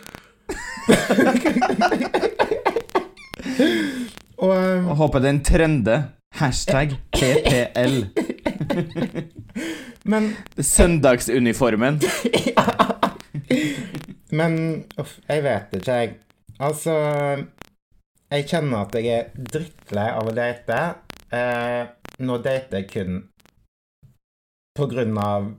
[4.38, 5.98] Og um, håper det er en trende.
[6.40, 8.08] Hashtag PPL.
[10.10, 12.02] Men, Søndagsuniformen.
[14.38, 14.60] men
[14.98, 16.14] uff, jeg vet ikke, jeg.
[16.58, 16.94] Altså
[18.32, 20.84] Jeg kjenner at jeg er drittlei av å date.
[21.30, 21.82] Eh,
[22.18, 23.20] nå dater jeg kun
[24.78, 25.52] på grunn av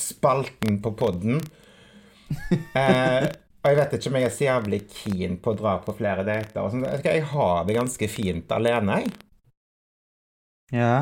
[0.00, 1.40] spalten på podden.
[2.78, 3.24] Eh,
[3.60, 6.22] og jeg vet ikke om jeg er så jævlig keen på å dra på flere
[6.22, 6.60] dater.
[6.62, 6.86] Og sånt.
[7.02, 9.10] Jeg har det ganske fint alene, jeg.
[10.70, 10.94] Ja.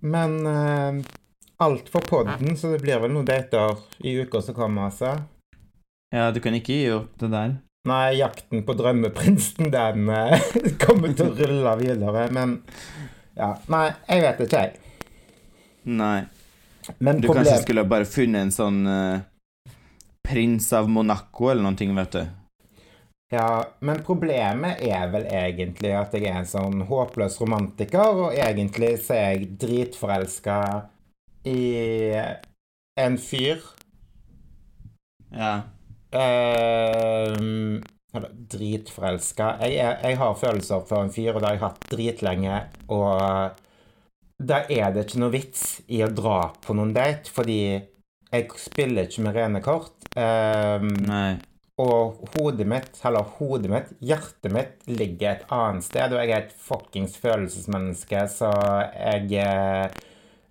[0.00, 1.02] Men eh,
[1.62, 5.12] alt for podden, så det blir vel noen dater i uka som kommer, altså.
[6.16, 7.58] ja, du kan ikke gi opp det der.
[7.86, 10.50] Nei, jakten på drømmeprinsen, den eh,
[10.86, 12.58] kommer til å rulle videre, men
[13.36, 13.52] ja.
[13.70, 14.85] Nei, jeg vet ikke, jeg.
[15.86, 16.26] Nei.
[16.98, 17.44] Men Du problem...
[17.44, 19.22] kanskje skulle bare funnet en sånn uh,
[20.26, 22.24] prins av Monaco eller noen ting, vet du.
[23.34, 28.92] Ja, men problemet er vel egentlig at jeg er en sånn håpløs romantiker, og egentlig
[29.02, 30.58] så er jeg dritforelska
[31.50, 31.62] i
[33.02, 33.66] en fyr.
[35.34, 35.52] Ja.
[36.14, 37.82] Uh,
[38.54, 39.56] dritforelska.
[39.66, 42.60] Jeg, jeg har følelser for en fyr, og det har jeg hatt dritlenge.
[42.94, 43.65] Og
[44.36, 49.06] da er det ikke noe vits i å dra på noen date, fordi jeg spiller
[49.06, 49.94] ikke med rene kort.
[50.16, 51.36] Um, Nei.
[51.80, 56.44] og hodet mitt, eller hodet mitt, hjertet mitt ligger et annet sted, og jeg er
[56.44, 58.52] et fuckings følelsesmenneske, så
[58.92, 60.04] jeg eh,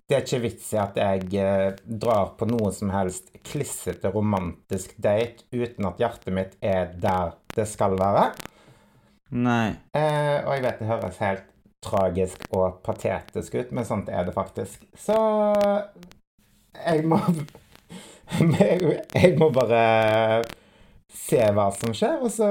[0.06, 4.94] Det er ikke vits i at jeg eh, drar på noe som helst klissete romantisk
[5.02, 8.28] date uten at hjertet mitt er der det skal være.
[9.34, 9.74] Nei.
[9.90, 11.55] Uh, og jeg vet det høres helt
[11.86, 14.82] tragisk og patetisk ut, men sånt er det faktisk.
[14.98, 15.16] Så
[16.76, 17.20] jeg må
[19.14, 20.42] Jeg må bare
[21.14, 22.50] se hva som skjer, og så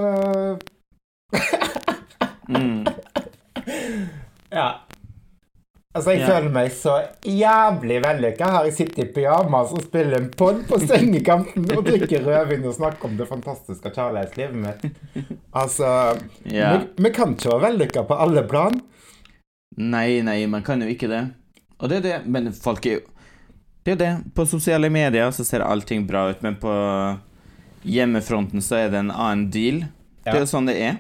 [2.48, 2.86] Mm.
[4.54, 4.68] Ja.
[5.96, 6.28] Altså, jeg Ja.
[6.28, 6.94] føler meg så
[7.26, 12.22] jævlig vellykka Har Jeg sittet i pyjamas og spiller en pod på sengekanten og drikker
[12.28, 14.86] rødvin og snakker om det fantastiske kjærlighetslivet mitt.
[15.56, 15.90] Altså
[16.46, 16.78] Ja.
[16.78, 18.82] vi, vi kan ikke være vellykka på alle plan.
[19.76, 21.24] Nei, nei, man kan jo ikke det.
[21.78, 23.04] Og det er det, men folk er jo
[23.86, 24.14] Det er det.
[24.34, 26.72] På sosiale medier så ser allting bra ut, men på
[27.86, 29.84] hjemmefronten så er det en annen deal.
[30.24, 30.96] Det er jo sånn det er.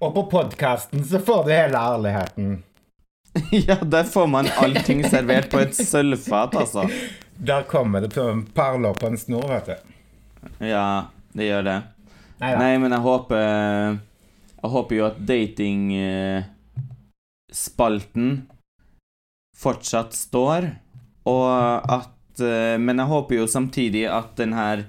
[0.00, 2.58] Og på podkasten så får du hele ærligheten.
[3.52, 6.88] Ja, der får man allting servert på et sølvfat, altså.
[7.38, 8.10] Der kommer det
[8.56, 9.92] perler på en snor, vet du.
[10.66, 11.76] Ja, det gjør det.
[12.40, 12.58] Neida.
[12.58, 13.42] Nei, men jeg håper
[14.62, 15.20] Jeg håper jo at
[17.50, 18.48] datingspalten
[19.56, 20.76] fortsatt står,
[21.26, 24.84] og at eh, Men jeg håper jo samtidig at den her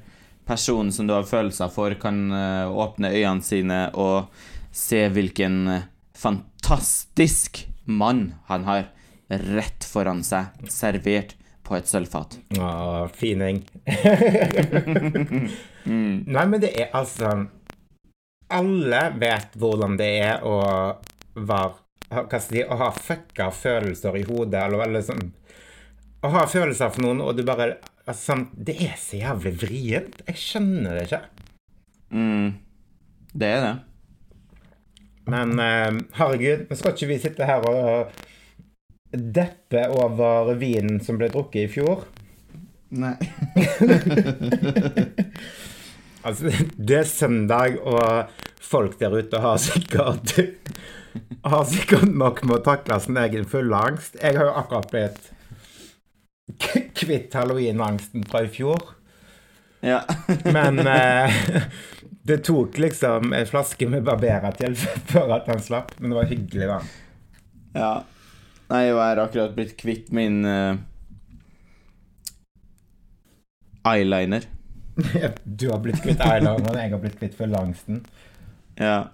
[0.46, 4.28] personen som du har følelser for, kan eh, åpne øynene sine og
[4.72, 5.82] se hvilken eh,
[6.16, 8.92] fantastisk mann han har
[9.30, 12.38] rett foran seg, servert på et sølvfat.
[12.60, 13.64] Å, fining.
[15.86, 17.48] Nei, men det er altså
[18.52, 20.60] Alle vet hvordan det er å
[21.36, 21.74] være
[22.12, 25.32] Hva skal si Å ha fucka følelser i hodet, eller, eller sånn
[26.22, 27.66] Å ha følelser for noen, og du bare
[28.06, 30.16] altså, sånn, Det er så jævlig vrient.
[30.28, 31.24] Jeg skjønner det ikke.
[32.12, 32.48] Mm.
[33.32, 33.76] Det er det.
[35.32, 38.22] Men uh, herregud, nå skal ikke vi sitte her og
[39.12, 41.98] deppe over vinen som ble drukket i fjor.
[42.92, 43.16] Nei.
[46.24, 46.52] Altså,
[46.88, 48.30] det er søndag, og
[48.62, 50.36] folk der ute har sikkert
[51.44, 54.16] Har sikkert nok med å takle sin egen fulle angst.
[54.22, 55.32] Jeg har jo akkurat blitt
[56.96, 58.94] kvitt halloween-angsten fra i fjor.
[59.84, 60.06] Ja.
[60.56, 61.36] Men eh,
[62.24, 65.92] det tok liksom en flaske med Barbera til før at han slapp.
[66.00, 66.80] Men det var hyggelig, da.
[67.82, 67.94] ja.
[68.72, 70.78] Nei, jeg har akkurat blitt kvitt min uh,
[73.84, 74.46] eyeliner.
[75.44, 78.04] Du har blitt kvitt eyelineren, jeg har blitt kvitt fullangsten.
[78.80, 79.12] Ja.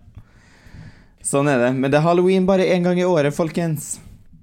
[1.24, 1.72] Sånn er det.
[1.78, 3.98] Men det er halloween bare én gang i året, folkens.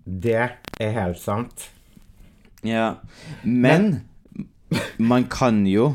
[0.05, 1.71] Det er helt sant.
[2.65, 2.97] Ja.
[3.43, 4.03] Men
[4.99, 5.95] man kan jo,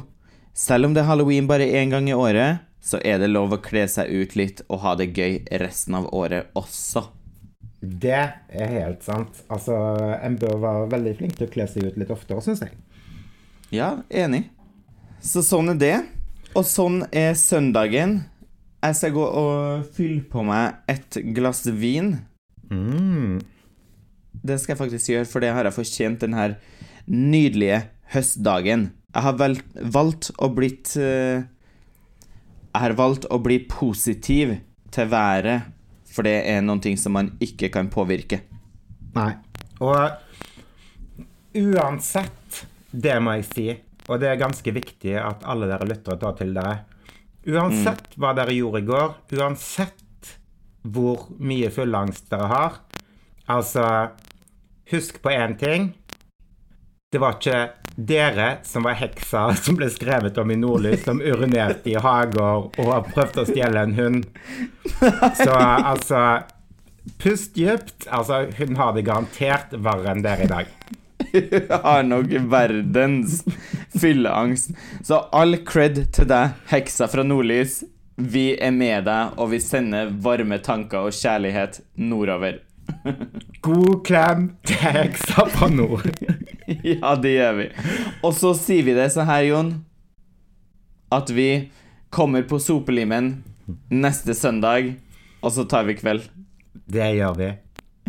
[0.53, 3.61] selv om det er halloween bare én gang i året, så er det lov å
[3.61, 7.05] kle seg ut litt og ha det gøy resten av året også.
[7.79, 9.43] Det er helt sant.
[9.51, 9.75] Altså,
[10.19, 12.73] en bør være veldig flink til å kle seg ut litt oftere, syns jeg.
[13.75, 14.47] Ja, enig.
[15.19, 15.95] Så sånn er det.
[16.55, 18.21] Og sånn er søndagen.
[18.79, 22.13] Jeg skal gå og fylle på meg et glass vin.
[22.71, 23.41] Mm.
[24.31, 26.45] Det skal jeg faktisk gjøre, for det har jeg fortjent denne
[27.09, 27.81] nydelige
[28.13, 28.87] høstdagen.
[29.09, 29.57] Jeg har vel,
[29.91, 34.55] valgt å blitt uh, Jeg har valgt å bli positiv
[34.93, 35.67] til været,
[36.09, 38.43] for det er noen ting som man ikke kan påvirke.
[39.17, 39.33] Nei.
[39.81, 39.99] Og
[41.59, 43.67] uansett, det må jeg si,
[44.09, 46.79] og det er ganske viktig at alle dere lyttere tar til dere
[47.49, 50.33] Uansett hva dere gjorde i går, uansett
[50.83, 52.79] hvor mye fullangst dere har
[53.49, 53.83] Altså,
[54.91, 55.87] husk på én ting.
[57.09, 57.61] Det var ikke
[57.97, 63.09] dere som var heksa som ble skrevet om i Nordlys, som urinerte i hager og
[63.09, 64.29] prøvde å stjele en hund.
[65.41, 66.21] Så altså
[67.17, 68.05] Pust dypt.
[68.13, 70.67] Altså, hun har det garantert verre enn dere i dag.
[71.83, 73.43] Har nok verdens
[73.99, 74.71] fylleangst.
[75.03, 77.81] Så all cred til deg, heksa fra Nordlys.
[78.19, 82.59] Vi er med deg, og vi sender varme tanker og kjærlighet nordover.
[83.65, 86.09] God klem til heksa fra nord.
[86.85, 87.63] Ja, det gjør vi.
[88.21, 89.71] Og så sier vi det så her, Jon,
[91.09, 91.71] at vi
[92.13, 93.31] kommer på sopelimen
[93.89, 94.91] neste søndag,
[95.41, 96.27] og så tar vi kveld.
[96.85, 97.49] Det gjør vi.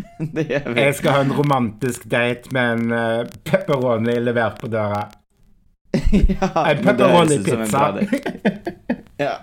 [0.35, 0.81] Det gjør vi.
[0.81, 5.07] Jeg skal ha en romantisk date med en uh, pepperoni levert på døra.
[6.11, 7.87] Ja, En pepperoni-pizza.
[9.21, 9.33] Ja.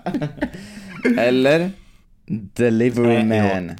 [1.19, 1.71] Eller
[2.59, 3.25] Delivery Eh.
[3.29, 3.71] Man.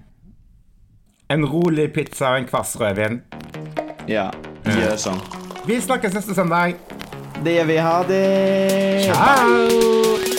[1.31, 3.19] En rolig pizza og en kvass rødvin.
[4.09, 4.31] Ja,
[4.65, 5.21] gjør sånn.
[5.69, 6.79] Vi snakkes neste søndag.
[7.45, 7.77] Det gjør vi.
[7.85, 8.25] Ha det!
[9.11, 10.38] Ciao!